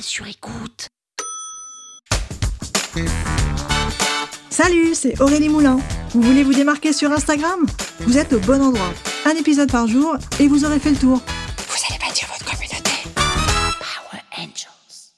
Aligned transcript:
Sur 0.00 0.26
écoute. 0.26 0.88
Salut, 4.50 4.94
c'est 4.94 5.20
Aurélie 5.20 5.48
Moulin. 5.48 5.78
Vous 6.10 6.22
voulez 6.22 6.42
vous 6.42 6.54
démarquer 6.54 6.92
sur 6.92 7.12
Instagram? 7.12 7.66
Vous 8.00 8.16
êtes 8.18 8.32
au 8.32 8.40
bon 8.40 8.62
endroit. 8.62 8.92
Un 9.24 9.32
épisode 9.32 9.70
par 9.70 9.86
jour 9.86 10.16
et 10.40 10.48
vous 10.48 10.64
aurez 10.64 10.78
fait 10.78 10.90
le 10.90 10.96
tour. 10.96 11.18
Vous 11.18 11.76
allez 11.88 11.98
bâtir 11.98 12.28
votre 12.28 12.44
communauté. 12.44 12.90
Power 13.14 14.22
Angels. 14.38 15.12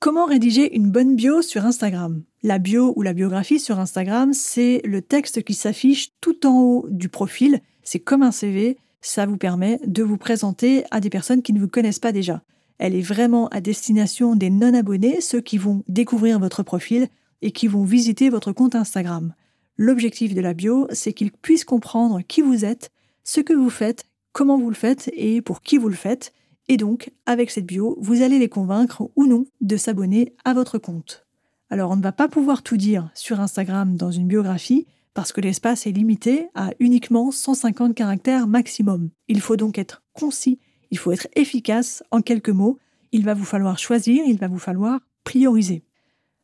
Comment 0.00 0.26
rédiger 0.26 0.74
une 0.74 0.90
bonne 0.90 1.16
bio 1.16 1.42
sur 1.42 1.64
Instagram? 1.64 2.22
La 2.42 2.58
bio 2.58 2.92
ou 2.96 3.02
la 3.02 3.12
biographie 3.12 3.60
sur 3.60 3.78
Instagram, 3.78 4.32
c'est 4.32 4.80
le 4.84 5.02
texte 5.02 5.44
qui 5.44 5.54
s'affiche 5.54 6.10
tout 6.20 6.46
en 6.46 6.60
haut 6.60 6.86
du 6.88 7.08
profil. 7.08 7.60
C'est 7.84 8.00
comme 8.00 8.22
un 8.22 8.32
CV. 8.32 8.76
Ça 9.02 9.26
vous 9.26 9.36
permet 9.36 9.80
de 9.86 10.02
vous 10.02 10.18
présenter 10.18 10.84
à 10.90 11.00
des 11.00 11.10
personnes 11.10 11.42
qui 11.42 11.52
ne 11.52 11.60
vous 11.60 11.68
connaissent 11.68 11.98
pas 12.00 12.12
déjà. 12.12 12.42
Elle 12.80 12.94
est 12.94 13.02
vraiment 13.02 13.46
à 13.48 13.60
destination 13.60 14.36
des 14.36 14.48
non-abonnés, 14.48 15.20
ceux 15.20 15.42
qui 15.42 15.58
vont 15.58 15.84
découvrir 15.86 16.38
votre 16.38 16.62
profil 16.62 17.08
et 17.42 17.52
qui 17.52 17.66
vont 17.66 17.84
visiter 17.84 18.30
votre 18.30 18.52
compte 18.52 18.74
Instagram. 18.74 19.34
L'objectif 19.76 20.34
de 20.34 20.40
la 20.40 20.54
bio, 20.54 20.86
c'est 20.90 21.12
qu'ils 21.12 21.30
puissent 21.30 21.66
comprendre 21.66 22.22
qui 22.26 22.40
vous 22.40 22.64
êtes, 22.64 22.90
ce 23.22 23.42
que 23.42 23.52
vous 23.52 23.68
faites, 23.68 24.06
comment 24.32 24.58
vous 24.58 24.70
le 24.70 24.74
faites 24.74 25.10
et 25.14 25.42
pour 25.42 25.60
qui 25.60 25.76
vous 25.76 25.90
le 25.90 25.94
faites. 25.94 26.32
Et 26.68 26.78
donc, 26.78 27.10
avec 27.26 27.50
cette 27.50 27.66
bio, 27.66 27.98
vous 28.00 28.22
allez 28.22 28.38
les 28.38 28.48
convaincre 28.48 29.10
ou 29.14 29.26
non 29.26 29.44
de 29.60 29.76
s'abonner 29.76 30.34
à 30.46 30.54
votre 30.54 30.78
compte. 30.78 31.26
Alors, 31.68 31.90
on 31.90 31.96
ne 31.96 32.02
va 32.02 32.12
pas 32.12 32.28
pouvoir 32.28 32.62
tout 32.62 32.78
dire 32.78 33.10
sur 33.14 33.40
Instagram 33.40 33.94
dans 33.94 34.10
une 34.10 34.26
biographie 34.26 34.86
parce 35.12 35.32
que 35.32 35.42
l'espace 35.42 35.86
est 35.86 35.92
limité 35.92 36.48
à 36.54 36.70
uniquement 36.78 37.30
150 37.30 37.94
caractères 37.94 38.46
maximum. 38.46 39.10
Il 39.28 39.42
faut 39.42 39.56
donc 39.56 39.76
être 39.76 40.02
concis 40.14 40.58
il 40.90 40.98
faut 40.98 41.12
être 41.12 41.28
efficace 41.34 42.02
en 42.10 42.20
quelques 42.20 42.50
mots. 42.50 42.78
Il 43.12 43.24
va 43.24 43.34
vous 43.34 43.44
falloir 43.44 43.78
choisir, 43.78 44.24
il 44.26 44.38
va 44.38 44.48
vous 44.48 44.58
falloir 44.58 45.00
prioriser. 45.24 45.82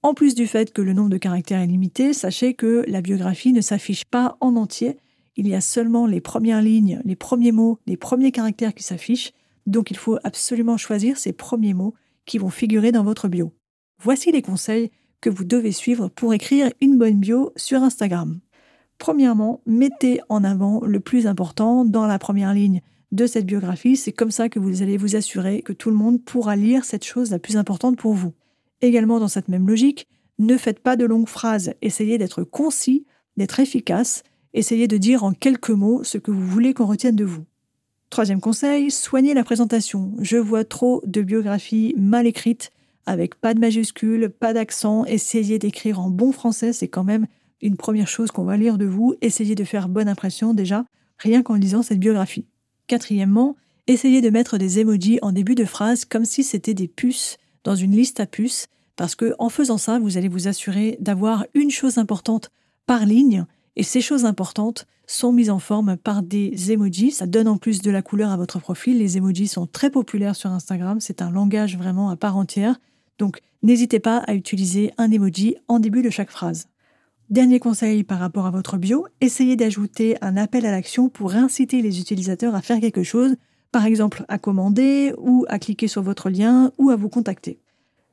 En 0.03 0.15
plus 0.15 0.35
du 0.35 0.47
fait 0.47 0.73
que 0.73 0.83
le 0.83 0.93
nombre 0.93 1.11
de 1.11 1.19
caractères 1.19 1.61
est 1.61 1.67
limité, 1.67 2.13
sachez 2.13 2.55
que 2.55 2.85
la 2.87 3.01
biographie 3.01 3.53
ne 3.53 3.61
s'affiche 3.61 4.05
pas 4.05 4.37
en 4.41 4.57
entier. 4.57 4.97
Il 5.37 5.49
y 5.49 5.55
a 5.55 5.61
seulement 5.61 6.07
les 6.07 6.21
premières 6.21 6.63
lignes, 6.63 7.01
les 7.05 7.17
premiers 7.17 7.53
mots, 7.53 7.79
les 7.87 7.97
premiers 7.97 8.33
caractères 8.33 8.75
qui 8.75 8.83
s'affichent. 8.83 9.33
Donc 9.67 9.91
il 9.91 9.97
faut 9.97 10.19
absolument 10.23 10.77
choisir 10.77 11.19
ces 11.19 11.33
premiers 11.33 11.75
mots 11.75 11.95
qui 12.25 12.39
vont 12.39 12.51
figurer 12.51 12.93
dans 12.93 13.05
votre 13.05 13.29
bio. 13.29 13.53
Voici 14.01 14.31
les 14.31 14.43
conseils 14.43 14.91
que 15.21 15.31
vous 15.31 15.45
devez 15.45 15.73
suivre 15.73 16.09
pour 16.09 16.35
écrire 16.35 16.71
une 16.81 16.99
bonne 16.99 17.19
bio 17.19 17.53
sur 17.57 17.83
Instagram. 17.83 18.39
Premièrement, 18.99 19.61
mettez 19.67 20.21
en 20.29 20.45
avant 20.45 20.81
le 20.85 21.01
plus 21.01 21.27
important 21.27 21.85
dans 21.85 22.07
la 22.07 22.19
première 22.19 22.55
ligne 22.55 22.81
de 23.13 23.27
cette 23.27 23.47
biographie. 23.47 23.97
C'est 23.97 24.13
comme 24.13 24.31
ça 24.31 24.49
que 24.49 24.59
vous 24.59 24.83
allez 24.83 24.97
vous 24.97 25.17
assurer 25.17 25.63
que 25.63 25.73
tout 25.73 25.91
le 25.91 25.97
monde 25.97 26.23
pourra 26.23 26.57
lire 26.57 26.85
cette 26.85 27.05
chose 27.05 27.31
la 27.31 27.39
plus 27.39 27.57
importante 27.57 27.97
pour 27.97 28.15
vous. 28.15 28.33
Également 28.81 29.21
dans 29.21 29.29
cette 29.29 29.49
même 29.49 29.69
logique, 29.69 30.07
ne 30.39 30.57
faites 30.57 30.81
pas 30.81 30.97
de 30.97 31.05
longues 31.05 31.29
phrases, 31.29 31.73
essayez 31.81 32.19
d'être 32.19 32.43
concis, 32.43 33.07
d'être 33.37 33.59
efficace, 33.61 34.23
essayez 34.53 34.87
de 34.87 34.99
dire 34.99 35.25
en 35.25 35.33
quelques 35.33 35.71
mots 35.71 36.05
ce 36.05 36.19
que 36.19 36.31
vous 36.31 36.47
voulez 36.47 36.75
qu'on 36.75 36.87
retienne 36.87 37.17
de 37.17 37.25
vous. 37.25 37.45
Troisième 38.11 38.41
conseil, 38.41 38.91
soignez 38.91 39.35
la 39.35 39.45
présentation. 39.45 40.13
Je 40.21 40.37
vois 40.37 40.65
trop 40.65 41.03
de 41.07 41.23
biographies 41.23 41.95
mal 41.97 42.27
écrites, 42.27 42.71
avec 43.07 43.35
pas 43.35 43.55
de 43.55 43.61
majuscules, 43.61 44.29
pas 44.29 44.53
d'accent. 44.53 45.05
Essayez 45.07 45.59
d'écrire 45.59 46.01
en 46.01 46.11
bon 46.11 46.33
français, 46.33 46.73
c'est 46.73 46.89
quand 46.89 47.05
même 47.05 47.27
une 47.63 47.77
première 47.77 48.09
chose 48.09 48.31
qu'on 48.31 48.45
va 48.45 48.57
lire 48.57 48.79
de 48.79 48.85
vous. 48.85 49.15
Essayez 49.23 49.55
de 49.55 49.65
faire 49.65 49.89
bonne 49.89 50.09
impression 50.09 50.55
déjà, 50.55 50.85
rien 51.19 51.43
qu'en 51.43 51.55
lisant 51.55 51.83
cette 51.83 52.01
biographie. 52.01 52.47
Quatrièmement, 52.87 53.57
essayez 53.87 54.21
de 54.21 54.31
mettre 54.31 54.59
des 54.59 54.79
emojis 54.79 55.19
en 55.23 55.33
début 55.33 55.55
de 55.55 55.65
phrase 55.65 56.05
comme 56.05 56.25
si 56.25 56.45
c'était 56.45 56.75
des 56.75 56.89
puces 56.89 57.37
dans 57.65 57.75
une 57.75 57.93
liste 57.93 58.21
à 58.21 58.27
puces, 58.27 58.67
parce 58.95 59.15
que 59.15 59.35
en 59.39 59.49
faisant 59.49 59.79
ça, 59.79 59.99
vous 59.99 60.17
allez 60.17 60.29
vous 60.29 60.49
assurer 60.49 60.97
d'avoir 61.01 61.47
une 61.55 61.71
chose 61.71 61.99
importante 61.99 62.51
par 62.87 63.05
ligne, 63.05 63.45
et 63.75 63.83
ces 63.83 64.01
choses 64.01 64.25
importantes 64.25 64.87
sont 65.07 65.33
mises 65.33 65.51
en 65.51 65.59
forme 65.59 65.97
par 65.97 66.23
des 66.23 66.73
emojis. 66.73 67.11
Ça 67.13 67.27
donne 67.27 67.49
en 67.49 67.59
plus 67.59 67.83
de 67.83 67.91
la 67.91 68.03
couleur 68.03 68.31
à 68.31 68.37
votre 68.37 68.59
profil. 68.59 68.99
Les 68.99 69.17
emojis 69.17 69.49
sont 69.49 69.67
très 69.67 69.91
populaires 69.91 70.35
sur 70.35 70.51
Instagram. 70.51 71.01
C'est 71.01 71.23
un 71.23 71.31
langage 71.31 71.77
vraiment 71.77 72.11
à 72.11 72.17
part 72.17 72.37
entière. 72.37 72.81
Donc, 73.19 73.41
n'hésitez 73.63 74.01
pas 74.01 74.19
à 74.19 74.35
utiliser 74.35 74.93
un 74.99 75.11
emoji 75.11 75.57
en 75.69 75.79
début 75.79 76.03
de 76.03 76.11
chaque 76.11 76.31
phrase. 76.31 76.69
Dernier 77.29 77.59
conseil 77.59 78.05
par 78.05 78.21
rapport 78.21 78.47
à 78.47 78.53
votre 78.53 78.77
bio, 78.77 79.09
essayez 79.21 79.57
d'ajouter 79.57 80.17
un 80.21 80.37
appel 80.37 80.65
à 80.65 80.71
l'action 80.71 81.09
pour 81.09 81.35
inciter 81.35 81.83
les 81.83 82.01
utilisateurs 82.01 82.55
à 82.55 82.63
faire 82.63 82.79
quelque 82.81 83.03
chose, 83.03 83.35
par 83.73 83.85
exemple 83.85 84.25
à 84.29 84.39
commander 84.39 85.13
ou 85.19 85.45
à 85.49 85.59
cliquer 85.59 85.89
sur 85.89 86.03
votre 86.03 86.31
lien 86.31 86.71
ou 86.79 86.91
à 86.91 86.97
vous 86.97 87.09
contacter. 87.09 87.59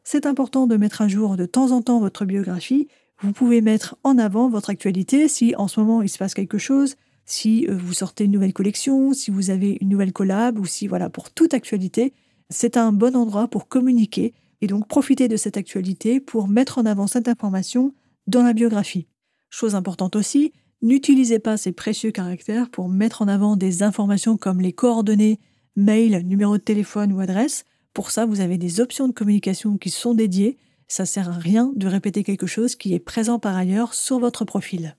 C'est 0.04 0.26
important 0.26 0.66
de 0.66 0.78
mettre 0.78 1.04
à 1.04 1.08
jour 1.08 1.38
de 1.38 1.46
temps 1.46 1.70
en 1.70 1.84
temps 1.84 2.00
votre 2.00 2.26
biographie. 2.26 2.88
Vous 3.22 3.34
pouvez 3.34 3.62
mettre 3.62 3.96
en 4.04 4.18
avant 4.18 4.50
votre 4.50 4.72
actualité 4.72 5.28
si 5.28 5.54
en 5.58 5.68
ce 5.68 5.80
moment 5.80 6.02
il 6.02 6.10
se 6.10 6.18
passe 6.18 6.34
quelque 6.34 6.58
chose, 6.58 6.96
si 7.24 7.68
euh, 7.70 7.78
vous 7.78 7.94
sortez 7.94 8.24
une 8.24 8.32
nouvelle 8.32 8.52
collection, 8.52 9.14
si 9.14 9.30
vous 9.30 9.52
avez 9.52 9.78
une 9.80 9.90
nouvelle 9.90 10.12
collab 10.12 10.58
ou 10.58 10.66
si 10.66 10.88
voilà, 10.88 11.12
pour 11.12 11.30
toute 11.30 11.54
actualité, 11.54 12.14
c'est 12.50 12.78
un 12.78 12.92
bon 12.92 13.16
endroit 13.16 13.48
pour 13.48 13.68
communiquer 13.68 14.34
et 14.62 14.68
donc 14.68 14.88
profiter 14.88 15.28
de 15.28 15.38
cette 15.38 15.56
actualité 15.56 16.20
pour 16.20 16.48
mettre 16.48 16.80
en 16.80 16.88
avant 16.88 17.06
cette 17.06 17.28
information 17.28 17.94
dans 18.28 18.44
la 18.44 18.54
biographie. 18.54 19.08
Chose 19.50 19.76
importante 19.76 20.16
aussi, 20.16 20.54
n'utilisez 20.82 21.40
pas 21.40 21.58
ces 21.58 21.72
précieux 21.72 22.12
caractères 22.12 22.70
pour 22.70 22.90
mettre 22.90 23.22
en 23.22 23.28
avant 23.28 23.56
des 23.56 23.84
informations 23.84 24.38
comme 24.38 24.62
les 24.62 24.74
coordonnées, 24.74 25.40
mail, 25.76 26.26
numéro 26.26 26.58
de 26.58 26.64
téléphone 26.64 27.14
ou 27.14 27.20
adresse. 27.20 27.66
Pour 27.94 28.12
ça, 28.12 28.26
vous 28.26 28.42
avez 28.42 28.58
des 28.58 28.80
options 28.80 29.08
de 29.08 29.14
communication 29.14 29.78
qui 29.78 29.90
sont 29.90 30.14
dédiées. 30.14 30.58
Ça 30.88 31.06
sert 31.06 31.30
à 31.30 31.38
rien 31.38 31.72
de 31.76 31.88
répéter 31.88 32.24
quelque 32.24 32.48
chose 32.48 32.76
qui 32.76 32.94
est 32.94 33.00
présent 33.00 33.40
par 33.40 33.56
ailleurs 33.56 33.94
sur 33.94 34.20
votre 34.20 34.46
profil. 34.46 34.96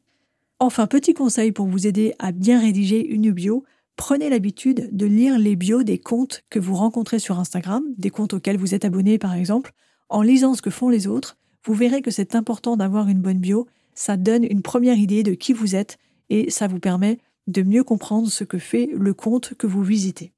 Enfin, 0.60 0.86
petit 0.86 1.14
conseil 1.14 1.52
pour 1.52 1.66
vous 1.66 1.86
aider 1.86 2.14
à 2.18 2.32
bien 2.32 2.60
rédiger 2.60 3.06
une 3.06 3.32
bio, 3.32 3.64
prenez 3.96 4.30
l'habitude 4.30 4.88
de 4.92 5.06
lire 5.06 5.38
les 5.38 5.56
bios 5.56 5.82
des 5.82 5.98
comptes 5.98 6.44
que 6.48 6.58
vous 6.58 6.74
rencontrez 6.74 7.18
sur 7.18 7.38
Instagram, 7.38 7.82
des 7.98 8.10
comptes 8.10 8.34
auxquels 8.34 8.56
vous 8.56 8.74
êtes 8.74 8.84
abonné 8.84 9.18
par 9.18 9.34
exemple. 9.34 9.72
En 10.08 10.22
lisant 10.22 10.54
ce 10.54 10.62
que 10.62 10.70
font 10.70 10.88
les 10.88 11.06
autres, 11.06 11.36
vous 11.64 11.74
verrez 11.74 12.02
que 12.02 12.10
c'est 12.10 12.34
important 12.34 12.76
d'avoir 12.76 13.08
une 13.08 13.20
bonne 13.20 13.38
bio. 13.38 13.66
Ça 13.94 14.16
donne 14.16 14.44
une 14.44 14.62
première 14.62 14.98
idée 14.98 15.22
de 15.22 15.34
qui 15.34 15.52
vous 15.52 15.74
êtes 15.74 15.98
et 16.28 16.50
ça 16.50 16.66
vous 16.66 16.78
permet 16.78 17.18
de 17.46 17.62
mieux 17.62 17.84
comprendre 17.84 18.30
ce 18.30 18.44
que 18.44 18.58
fait 18.58 18.90
le 18.92 19.14
compte 19.14 19.54
que 19.54 19.66
vous 19.66 19.82
visitez. 19.82 20.32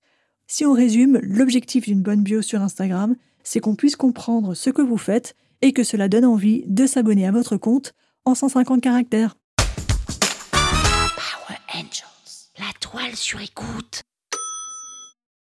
Si 0.46 0.64
on 0.64 0.72
résume, 0.72 1.18
l'objectif 1.22 1.86
d'une 1.86 2.02
bonne 2.02 2.22
bio 2.22 2.42
sur 2.42 2.62
Instagram, 2.62 3.16
c'est 3.42 3.60
qu'on 3.60 3.74
puisse 3.74 3.96
comprendre 3.96 4.54
ce 4.54 4.70
que 4.70 4.82
vous 4.82 4.98
faites 4.98 5.34
et 5.62 5.72
que 5.72 5.82
cela 5.82 6.08
donne 6.08 6.24
envie 6.24 6.64
de 6.66 6.86
s'abonner 6.86 7.26
à 7.26 7.32
votre 7.32 7.56
compte 7.56 7.94
en 8.24 8.34
150 8.34 8.80
caractères. 8.80 9.36
Power 10.52 11.58
Angels, 11.74 12.50
la 12.58 12.72
toile 12.80 13.16
sur 13.16 13.40
écoute. 13.40 14.02